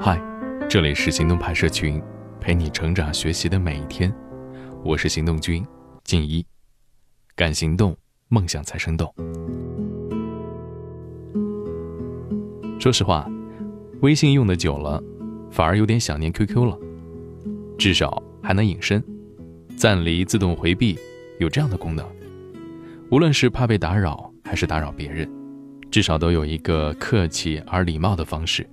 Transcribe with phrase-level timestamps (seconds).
[0.00, 0.18] 嗨，
[0.66, 2.02] 这里是行动派社群，
[2.40, 4.10] 陪你成长学习的每一天。
[4.82, 5.62] 我是行动君
[6.04, 6.42] 静一，
[7.36, 7.94] 敢行动，
[8.28, 9.12] 梦想才生动。
[12.80, 13.30] 说实话，
[14.00, 15.02] 微信用的久了，
[15.50, 16.78] 反而有点想念 QQ 了。
[17.76, 19.04] 至少还能隐身，
[19.76, 20.98] 暂离、自动回避，
[21.38, 22.06] 有这样的功能。
[23.10, 25.30] 无论是怕被打扰，还是打扰别人，
[25.90, 28.66] 至少都有一个客气而礼貌的方式。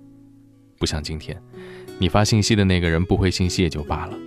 [0.82, 1.39] 不像今天，
[2.00, 4.17] 你发信息的那个人不回信息也就罢了，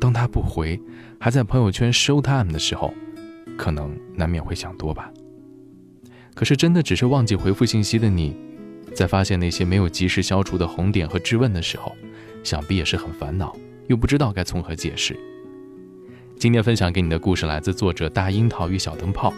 [0.00, 0.80] 当他不回，
[1.18, 2.94] 还在朋友圈 show time 的时候，
[3.56, 5.10] 可能难免会想多吧。
[6.36, 8.36] 可是真的只是忘记回复信息的你，
[8.94, 11.92] 在发现那些没有及时消除的红点和质问的时候，
[12.44, 13.56] 想必也是很烦恼，
[13.88, 15.18] 又不知道该从何解释。
[16.38, 19.34] 今天分享给你的故事来自作者大樱桃与小灯泡。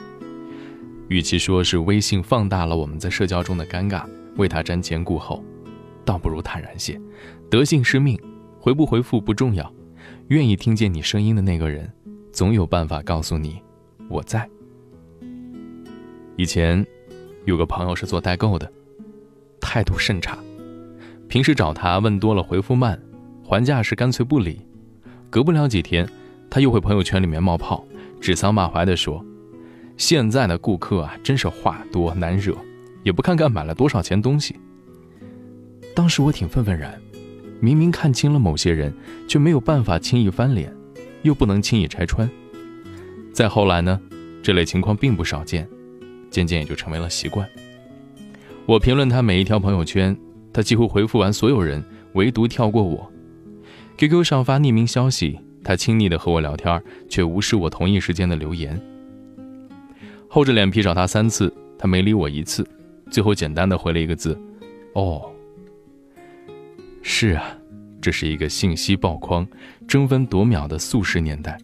[1.09, 4.05] 与其说是微信放大了我们在社交中的尴尬，
[4.37, 5.43] 为他瞻前顾后。
[6.11, 7.01] 倒不如坦然些，
[7.49, 8.19] 得信是命，
[8.59, 9.73] 回不回复不重要，
[10.27, 11.89] 愿意听见你声音的那个人，
[12.33, 13.63] 总有办法告诉你
[14.09, 14.45] 我在。
[16.35, 16.85] 以前
[17.45, 18.69] 有个朋友是做代购的，
[19.61, 20.37] 态度甚差，
[21.29, 23.01] 平时找他问多了回复慢，
[23.45, 24.67] 还价时干脆不理，
[25.31, 26.05] 隔不了几天，
[26.51, 27.87] 他又会朋友圈里面冒泡，
[28.21, 29.25] 指桑骂槐的说
[29.97, 32.57] ：“现在的顾客啊，真是话多难惹，
[33.05, 34.59] 也不看看买了多少钱东西。”
[35.95, 36.99] 当时我挺愤愤然，
[37.61, 38.93] 明明看清了某些人，
[39.29, 40.75] 却没有办法轻易翻脸，
[41.23, 42.29] 又不能轻易拆穿。
[43.33, 44.01] 再后来呢，
[44.43, 45.69] 这类情况并不少见，
[46.31, 47.47] 渐渐也就成为了习惯。
[48.67, 50.17] 我评论他每一条朋友圈，
[50.53, 53.11] 他几乎回复完所有人，唯独跳过我。
[53.99, 58.81] QQ 上发匿名消息，他亲昵的和我聊天，却无视我同一时间的留言。
[60.29, 62.67] 厚着脸皮找他三次，他没理我一次，
[63.11, 64.41] 最后简单的回了一个字
[64.95, 65.31] ：“哦。”
[67.13, 67.59] 是啊，
[68.01, 69.45] 这是一个信息爆筐、
[69.89, 71.59] 争分夺秒的速食年代。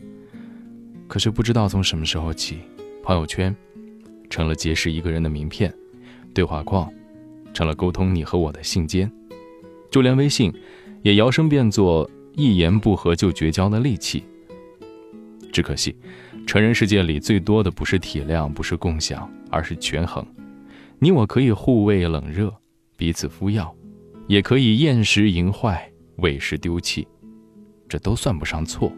[1.07, 2.59] 可是不知道从什么时候起，
[3.01, 3.55] 朋友圈
[4.29, 5.73] 成了结识一个人的名片，
[6.35, 6.93] 对话框
[7.55, 9.09] 成了沟通你和我的信笺，
[9.89, 10.53] 就连微信
[11.03, 14.25] 也摇身变作一言不合就绝交的利器。
[15.53, 15.97] 只可惜，
[16.45, 20.27] 成人世界里最多的不是体谅，不是共享，而是权衡。
[20.99, 22.53] 你我可以互为冷热，
[22.97, 23.73] 彼此敷药。
[24.29, 27.07] 也可以厌食淫坏，喂食丢弃，
[27.89, 28.93] 这都算不上错。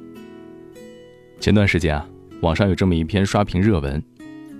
[1.38, 2.08] 前段时间啊，
[2.40, 4.02] 网上有这么一篇刷屏热文：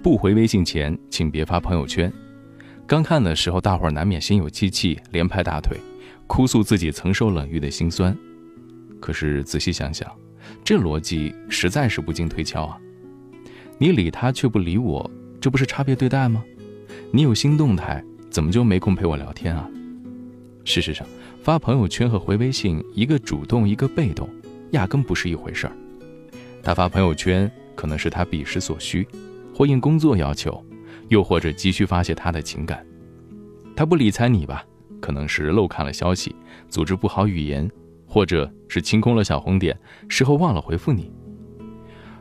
[0.03, 2.13] 不回微信前，请别发朋友圈。
[2.87, 5.79] 刚看的时候，大伙儿难免心有戚戚，连拍大腿，
[6.27, 8.17] 哭诉自己曾受冷遇的心酸。
[9.01, 10.11] 可是仔细想想，
[10.63, 12.79] 这逻辑实在是不经推敲啊！
[13.79, 16.45] 你理他却不理我，这不是差别对待吗？
[17.11, 19.69] 你有新动态，怎么就没空陪我聊天啊？
[20.69, 21.07] 事实上，
[21.43, 24.29] 发朋友圈和回微信，一个主动，一个被动，
[24.73, 25.73] 压根不是一回事儿。
[26.63, 29.09] 他发朋友圈可能是他彼时所需，
[29.55, 30.63] 或应工作要求，
[31.09, 32.85] 又或者急需发泄他的情感。
[33.75, 34.63] 他不理睬你吧，
[35.01, 36.37] 可能是漏看了消息，
[36.69, 37.67] 组织不好语言，
[38.07, 39.75] 或者是清空了小红点，
[40.07, 41.11] 事后忘了回复你。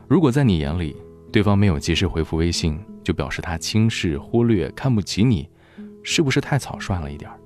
[0.08, 0.96] 如果在你眼里，
[1.30, 5.46] 对方没有及时回复微信，就表示他轻视、忽略、看不起你，
[6.02, 7.38] 是不是太草率了一点儿？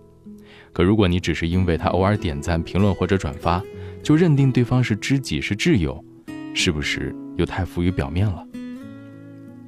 [0.73, 3.63] 可如果你只是因为他偶尔点赞、评论或者转发，
[4.03, 6.03] 就认定对方是知己是挚友，
[6.55, 8.47] 是不是又太浮于表面了？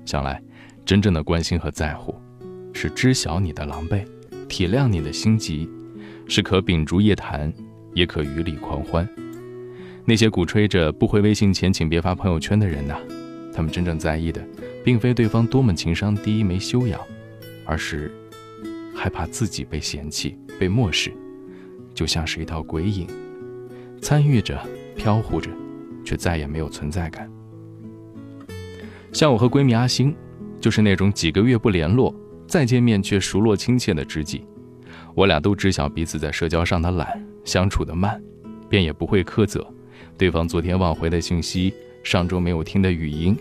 [0.07, 0.43] 想来，
[0.85, 2.15] 真正的关心和在乎，
[2.73, 4.05] 是知晓你的狼狈，
[4.49, 5.69] 体谅你的心急，
[6.27, 7.53] 是可秉烛夜谈，
[7.93, 9.07] 也可与里狂欢。
[10.07, 12.99] 那些鼓吹着不回微信前请别发朋友圈的人呐，
[13.55, 14.47] 他们真正在意的，
[14.83, 17.01] 并非对方多么情商低、没修养，
[17.65, 18.11] 而是
[18.95, 20.37] 害怕自己被嫌弃。
[20.59, 21.13] 被漠视，
[21.95, 23.07] 就像是一道鬼影，
[24.01, 24.61] 参与着，
[24.97, 25.51] 飘忽着，
[26.05, 27.31] 却再也没有存在感。
[29.13, 30.15] 像我和闺蜜阿星，
[30.61, 32.15] 就是那种几个月不联络，
[32.47, 34.45] 再见面却熟络亲切的知己。
[35.15, 38.21] 我俩都知晓彼此在社交上的懒，相处的慢，
[38.69, 39.65] 便也不会苛责
[40.19, 43.37] 对方昨天忘回的信息，上周没有听的语音。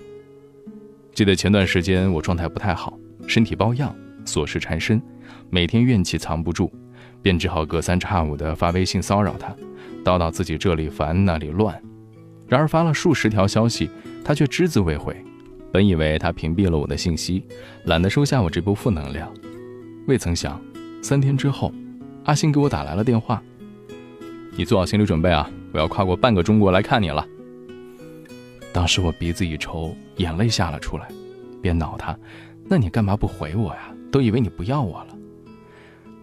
[1.14, 2.98] 记得前段时间我状态不太好，
[3.28, 3.96] 身体抱恙，
[4.26, 5.02] 琐事缠身，
[5.50, 6.72] 每天怨气藏不住。
[7.24, 9.56] 便只好隔三差五地发微信骚扰他，
[10.04, 11.82] 叨叨自己这里烦那里乱。
[12.48, 13.90] 然而发了数十条消息，
[14.24, 15.16] 他却只字未回。
[15.72, 17.44] 本以为他屏蔽了我的信息，
[17.86, 19.34] 懒得收下我这波负能量，
[20.06, 20.62] 未曾想，
[21.02, 21.74] 三天之后，
[22.26, 23.42] 阿星给我打来了电话
[24.56, 27.26] ：“你做好心理准备啊，我要跨过半个中国来看你了。”
[28.72, 31.08] 当时我鼻子一抽，眼泪下了出来，
[31.62, 32.16] 便恼他
[32.70, 33.92] ：“那你干嘛不回我呀？
[34.12, 35.08] 都以为你不要我了。”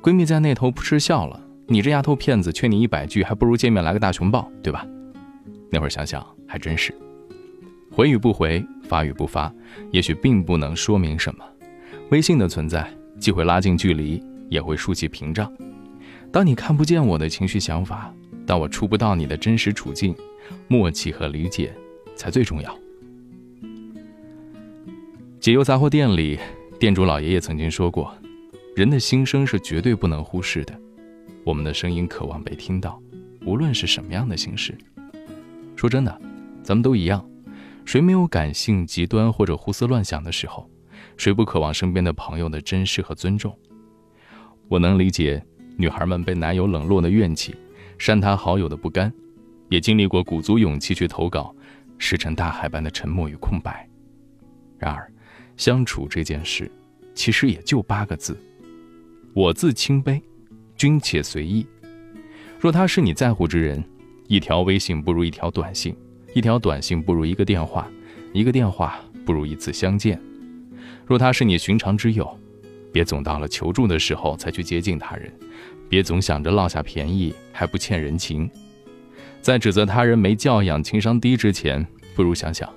[0.03, 4.87] 闺蜜在那头扑哧笑了，你这丫头片子，劝你一百句，还不如见面来个大熊抱，对吧？
[5.71, 6.95] 那会儿想想还真是，
[7.93, 9.53] 回与不回，发与不发，
[9.91, 11.45] 也许并不能说明什么。
[12.11, 15.53] 微信的存在，既会拉近距离，也会竖起屏障。
[16.33, 18.11] 当你看不见我的情绪想法，
[18.47, 20.15] 当我触不到你的真实处境，
[20.67, 21.75] 默契和理解
[22.17, 22.75] 才最重要。
[25.39, 26.39] 解忧杂货店里，
[26.79, 28.15] 店主老爷爷曾经说过
[28.77, 30.81] ：“人的心声是绝对不能忽视的，
[31.45, 33.03] 我们的声音渴望被听到，
[33.45, 34.77] 无论是什么样的形式。”
[35.77, 36.21] 说真的，
[36.63, 37.29] 咱们都一样，
[37.85, 40.71] 谁没有感性极端或者胡思乱想的时候？
[41.17, 43.59] 谁不渴望身边的朋友的珍视和尊重？
[44.69, 45.43] 我能理解
[45.77, 47.55] 女孩们被男友冷落的怨气，
[47.99, 49.13] 删他好友的不甘，
[49.69, 51.55] 也经历过鼓足勇气去投稿，
[51.99, 53.87] 石沉大海般的沉默与空白。
[54.79, 55.11] 然而，
[55.57, 56.71] 相处这件事，
[57.15, 58.39] 其实也就八个字：
[59.33, 60.21] 我自清杯，
[60.77, 61.67] 君且随意。
[62.59, 63.83] 若他是你在乎之人。
[64.27, 65.93] 一条微信不如一条短信，
[66.35, 67.91] 一条短信不如一个电话，
[68.33, 70.23] 一个电话不如一次相见。
[71.05, 72.39] 若他是你寻常之友，
[72.93, 75.33] 别总到了求助的时候才去接近他人，
[75.89, 78.49] 别总想着落下便宜还不欠人情。
[79.41, 81.85] 在指责他人没教养、情商低之前，
[82.15, 82.73] 不如想想，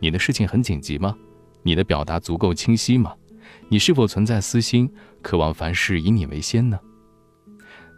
[0.00, 1.16] 你的事情很紧急吗？
[1.62, 3.14] 你的表达足够清晰吗？
[3.70, 6.78] 你是否存在私心，渴望凡事以你为先呢？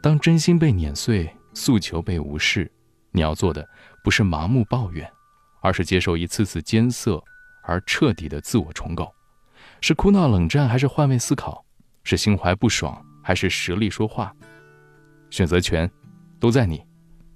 [0.02, 2.70] 当真心被碾碎，诉求被无视。
[3.12, 3.68] 你要做的
[4.02, 5.08] 不是盲目抱怨，
[5.62, 7.22] 而是接受一次次艰涩
[7.62, 9.12] 而彻底的自我重构。
[9.80, 11.64] 是哭闹冷战，还是换位思考？
[12.02, 14.34] 是心怀不爽，还是实力说话？
[15.30, 15.88] 选择权
[16.40, 16.84] 都在你。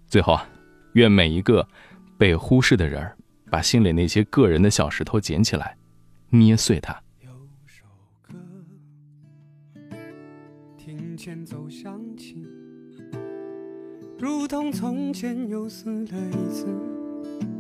[0.09, 0.49] 最后啊，
[0.95, 1.67] 愿每一个
[2.19, 3.17] 被忽视的人儿，
[3.51, 5.77] 把心里那些个人的小石头捡起来，
[6.31, 7.04] 捏碎它。
[11.17, 12.47] 前奏响起。
[14.19, 16.67] 如同从前又死了一次，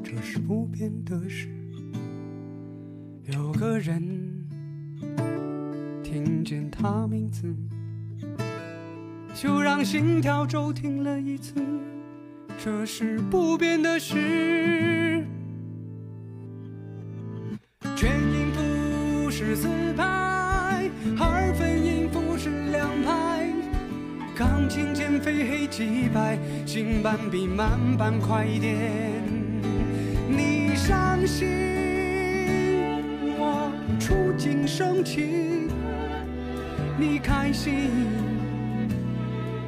[0.02, 1.48] 这是不变的事。
[3.24, 4.02] 有个人
[6.02, 7.54] 听见他名字，
[9.34, 11.54] 就让心跳骤停了一次，
[12.62, 15.26] 这是不变的事。
[17.96, 21.43] 全音符是自，拍。
[24.36, 26.36] 钢琴键非黑即白，
[26.66, 29.22] 新版比慢版快一点。
[30.28, 31.46] 你伤心，
[33.38, 33.70] 我
[34.00, 35.68] 触景生情；
[36.98, 37.90] 你开心，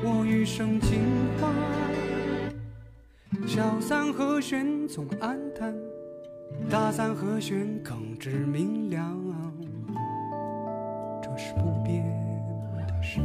[0.02, 0.98] 我余生尽
[1.40, 1.52] 欢。
[3.46, 5.72] 小三和弦总暗淡，
[6.68, 9.16] 大三和弦更知明亮。
[11.22, 12.04] 这是不变
[12.88, 13.20] 的事。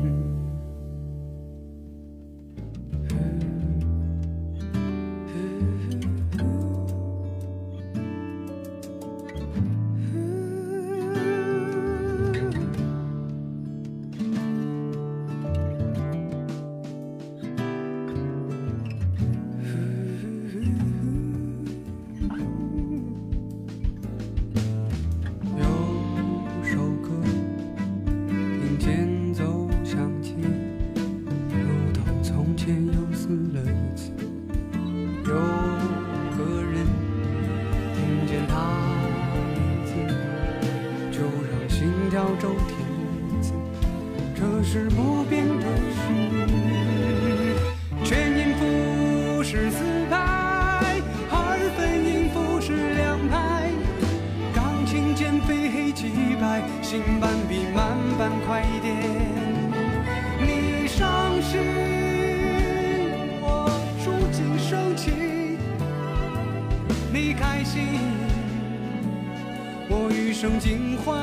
[70.42, 71.16] 生尽欢，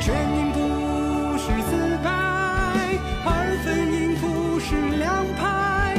[0.00, 2.08] 全因不是自拍。
[3.22, 3.28] 二
[3.62, 5.94] 分音符是两拍，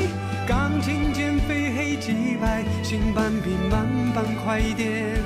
[0.47, 5.21] 钢琴键非黑即白，新版比慢版快一点。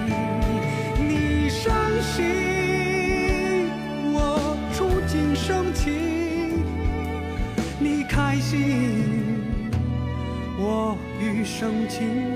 [0.97, 3.69] 你伤心，
[4.11, 5.93] 我触景生情；
[7.79, 9.39] 你开心，
[10.57, 12.35] 我余生情。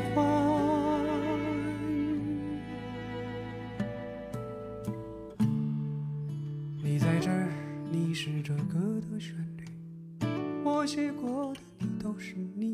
[10.83, 12.72] 我写过的都是你。